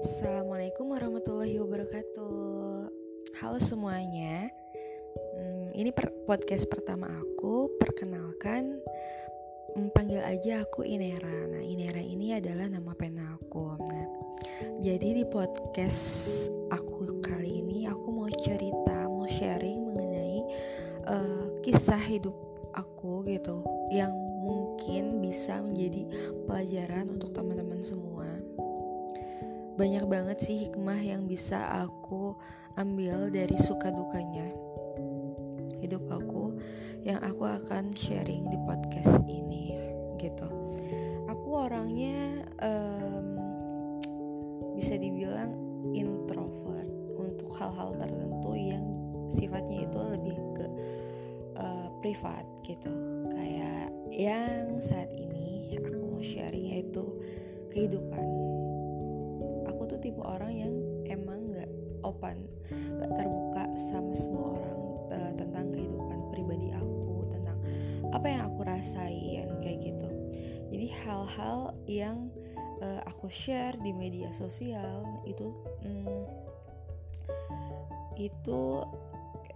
Assalamualaikum 0.00 0.96
warahmatullahi 0.96 1.60
wabarakatuh. 1.60 2.88
Halo 3.36 3.60
semuanya. 3.60 4.48
Hmm, 5.36 5.76
ini 5.76 5.92
per 5.92 6.08
podcast 6.24 6.64
pertama 6.72 7.04
aku. 7.04 7.76
Perkenalkan, 7.76 8.80
hmm, 9.76 9.92
panggil 9.92 10.24
aja 10.24 10.64
aku 10.64 10.88
Inera. 10.88 11.52
Nah, 11.52 11.60
Inera 11.60 12.00
ini 12.00 12.32
adalah 12.32 12.72
nama 12.72 12.96
pena 12.96 13.36
aku. 13.36 13.76
Nah, 13.76 14.08
jadi 14.80 15.20
di 15.20 15.28
podcast 15.28 16.48
aku 16.72 17.20
kali 17.20 17.60
ini 17.60 17.84
aku 17.84 18.08
mau 18.08 18.32
cerita, 18.40 19.04
mau 19.04 19.28
sharing 19.28 19.84
mengenai 19.84 20.40
uh, 21.12 21.60
kisah 21.60 22.00
hidup 22.08 22.32
aku 22.72 23.20
gitu 23.28 23.60
yang 23.92 24.16
mungkin 24.40 25.20
bisa 25.20 25.60
menjadi 25.60 26.08
pelajaran 26.48 27.20
untuk 27.20 27.36
teman-teman 27.36 27.84
semua 27.84 28.39
banyak 29.80 30.04
banget 30.12 30.38
sih 30.44 30.68
hikmah 30.68 31.00
yang 31.00 31.24
bisa 31.24 31.56
aku 31.80 32.36
ambil 32.76 33.32
dari 33.32 33.56
suka 33.56 33.88
dukanya 33.88 34.52
hidup 35.80 36.04
aku 36.12 36.52
yang 37.00 37.16
aku 37.24 37.48
akan 37.48 37.88
sharing 37.96 38.44
di 38.52 38.60
podcast 38.68 39.24
ini 39.24 39.72
gitu. 40.20 40.44
Aku 41.32 41.64
orangnya 41.64 42.44
um, 42.60 43.40
bisa 44.76 45.00
dibilang 45.00 45.56
introvert 45.96 46.92
untuk 47.16 47.48
hal-hal 47.56 47.96
tertentu 47.96 48.52
yang 48.52 48.84
sifatnya 49.32 49.88
itu 49.88 49.96
lebih 49.96 50.36
ke 50.60 50.66
uh, 51.56 51.88
privat 52.04 52.44
gitu. 52.68 52.92
Kayak 53.32 53.88
yang 54.12 54.76
saat 54.84 55.08
ini 55.16 55.72
aku 55.80 55.96
mau 56.04 56.20
sharing 56.20 56.76
yaitu 56.76 57.08
kehidupan 57.72 58.39
tuh 59.90 59.98
tipe 59.98 60.22
orang 60.22 60.54
yang 60.54 60.74
emang 61.10 61.50
nggak 61.50 61.70
open 62.06 62.46
nggak 62.70 63.10
terbuka 63.18 63.64
sama 63.74 64.14
semua 64.14 64.54
orang 64.54 64.78
uh, 65.10 65.32
tentang 65.34 65.66
kehidupan 65.74 66.18
pribadi 66.30 66.70
aku 66.70 67.26
tentang 67.34 67.58
apa 68.14 68.26
yang 68.30 68.42
aku 68.46 68.60
rasain 68.62 69.48
kayak 69.58 69.78
gitu. 69.82 70.08
Jadi 70.70 70.86
hal-hal 71.02 71.74
yang 71.90 72.30
uh, 72.78 73.02
aku 73.10 73.26
share 73.26 73.74
di 73.82 73.90
media 73.90 74.30
sosial 74.30 75.02
itu 75.26 75.50
hmm, 75.82 76.22
itu 78.14 78.62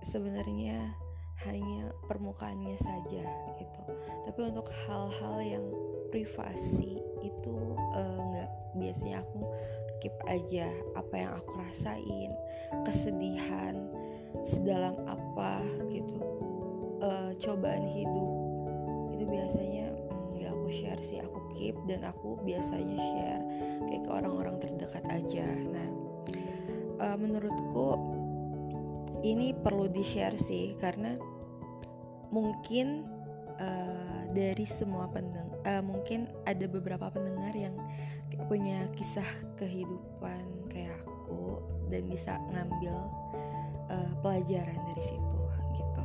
sebenarnya 0.00 0.96
hanya 1.44 1.90
permukaannya 2.06 2.78
saja 2.78 3.24
gitu. 3.58 3.82
Tapi 4.24 4.40
untuk 4.46 4.70
hal-hal 4.86 5.36
yang 5.42 5.66
privasi 6.12 7.00
itu 7.24 7.56
uh, 7.96 8.20
nggak 8.20 8.50
biasanya 8.76 9.24
aku 9.24 9.40
keep 10.04 10.12
aja 10.28 10.68
apa 10.92 11.14
yang 11.16 11.32
aku 11.32 11.52
rasain 11.64 12.30
kesedihan 12.84 13.88
sedalam 14.44 14.96
apa 15.08 15.64
gitu 15.88 16.20
uh, 17.00 17.32
cobaan 17.40 17.88
hidup. 17.88 18.30
Itu 19.16 19.24
biasanya 19.24 19.88
nggak 20.36 20.50
aku 20.52 20.68
share 20.68 21.00
sih 21.00 21.18
aku 21.24 21.38
keep 21.56 21.76
dan 21.88 22.04
aku 22.04 22.36
biasanya 22.44 22.98
share 23.00 23.44
kayak 23.88 24.02
ke 24.04 24.10
orang-orang 24.12 24.56
terdekat 24.60 25.04
aja. 25.08 25.48
Nah 25.48 25.88
uh, 27.00 27.16
menurutku 27.16 27.88
ini 29.22 29.54
perlu 29.54 29.86
di 29.86 30.02
share 30.02 30.34
sih 30.34 30.74
karena 30.76 31.14
mungkin 32.32 33.06
uh, 33.60 34.21
dari 34.32 34.64
semua 34.64 35.08
pendengar 35.12 35.52
uh, 35.68 35.84
mungkin 35.84 36.28
ada 36.48 36.64
beberapa 36.66 37.12
pendengar 37.12 37.52
yang 37.52 37.76
punya 38.48 38.88
kisah 38.96 39.26
kehidupan 39.60 40.68
kayak 40.72 40.96
aku 41.04 41.60
dan 41.92 42.08
bisa 42.08 42.40
ngambil 42.52 42.96
uh, 43.92 44.12
pelajaran 44.24 44.80
dari 44.88 45.04
situ 45.04 45.40
gitu. 45.76 46.04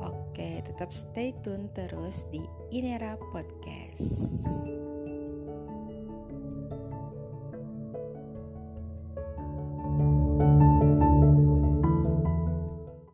Oke, 0.00 0.64
tetap 0.64 0.92
stay 0.92 1.32
tune 1.40 1.68
terus 1.72 2.28
di 2.28 2.40
Inera 2.72 3.16
Podcast. 3.32 4.49